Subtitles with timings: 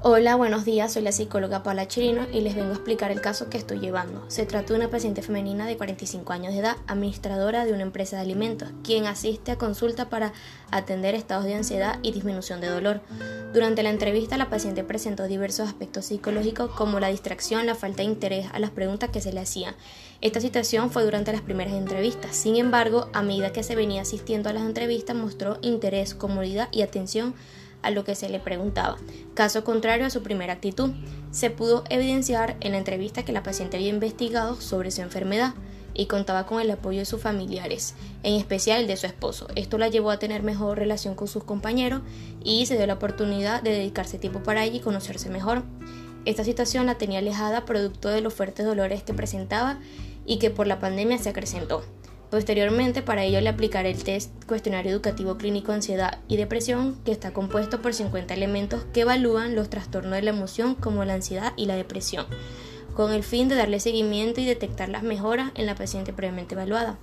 [0.00, 3.50] Hola, buenos días, soy la psicóloga Paula Chirino y les vengo a explicar el caso
[3.50, 4.24] que estoy llevando.
[4.30, 8.14] Se trata de una paciente femenina de 45 años de edad, administradora de una empresa
[8.14, 10.32] de alimentos, quien asiste a consulta para
[10.70, 13.00] atender estados de ansiedad y disminución de dolor.
[13.52, 18.04] Durante la entrevista, la paciente presentó diversos aspectos psicológicos como la distracción, la falta de
[18.04, 19.74] interés a las preguntas que se le hacían.
[20.20, 22.36] Esta situación fue durante las primeras entrevistas.
[22.36, 26.82] Sin embargo, a medida que se venía asistiendo a las entrevistas, mostró interés, comodidad y
[26.82, 27.34] atención
[27.82, 28.96] a lo que se le preguntaba.
[29.34, 30.90] Caso contrario a su primera actitud,
[31.30, 35.54] se pudo evidenciar en la entrevista que la paciente había investigado sobre su enfermedad
[35.94, 39.48] y contaba con el apoyo de sus familiares, en especial de su esposo.
[39.56, 42.02] Esto la llevó a tener mejor relación con sus compañeros
[42.44, 45.64] y se dio la oportunidad de dedicarse tiempo para ella y conocerse mejor.
[46.24, 49.80] Esta situación la tenía alejada producto de los fuertes dolores que presentaba
[50.24, 51.82] y que por la pandemia se acrecentó.
[52.30, 57.32] Posteriormente, para ello le aplicaré el test cuestionario educativo clínico ansiedad y depresión, que está
[57.32, 61.64] compuesto por 50 elementos que evalúan los trastornos de la emoción como la ansiedad y
[61.64, 62.26] la depresión,
[62.94, 66.98] con el fin de darle seguimiento y detectar las mejoras en la paciente previamente evaluada.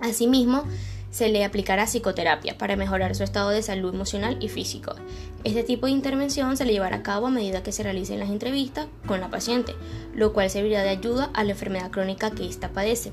[0.00, 0.64] Asimismo,
[1.10, 4.94] se le aplicará psicoterapia para mejorar su estado de salud emocional y físico.
[5.44, 8.30] Este tipo de intervención se le llevará a cabo a medida que se realicen las
[8.30, 9.74] entrevistas con la paciente,
[10.14, 13.12] lo cual servirá de ayuda a la enfermedad crónica que ésta padece.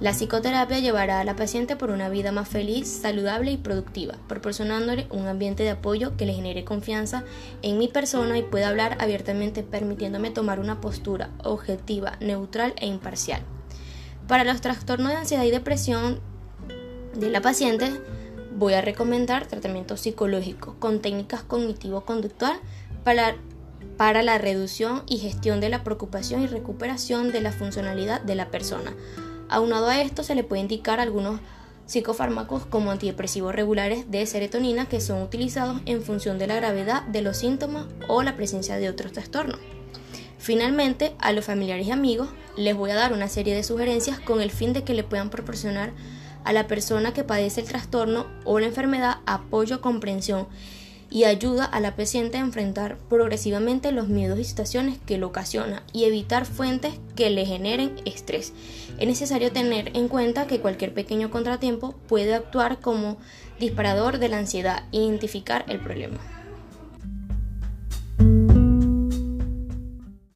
[0.00, 5.06] La psicoterapia llevará a la paciente por una vida más feliz, saludable y productiva, proporcionándole
[5.10, 7.22] un ambiente de apoyo que le genere confianza
[7.60, 13.42] en mi persona y pueda hablar abiertamente permitiéndome tomar una postura objetiva, neutral e imparcial.
[14.26, 16.20] Para los trastornos de ansiedad y depresión
[17.14, 17.90] de la paciente,
[18.56, 22.58] voy a recomendar tratamiento psicológico con técnicas cognitivo-conductual
[23.04, 23.36] para,
[23.98, 28.50] para la reducción y gestión de la preocupación y recuperación de la funcionalidad de la
[28.50, 28.94] persona
[29.50, 31.40] Aunado a esto, se le puede indicar algunos
[31.86, 37.20] psicofármacos como antidepresivos regulares de serotonina que son utilizados en función de la gravedad de
[37.20, 39.58] los síntomas o la presencia de otros trastornos.
[40.38, 44.40] Finalmente, a los familiares y amigos les voy a dar una serie de sugerencias con
[44.40, 45.92] el fin de que le puedan proporcionar
[46.44, 50.46] a la persona que padece el trastorno o la enfermedad apoyo, comprensión
[51.10, 55.82] y ayuda a la paciente a enfrentar progresivamente los miedos y situaciones que lo ocasiona
[55.92, 58.52] y evitar fuentes que le generen estrés.
[58.98, 63.18] Es necesario tener en cuenta que cualquier pequeño contratiempo puede actuar como
[63.58, 66.39] disparador de la ansiedad e identificar el problema.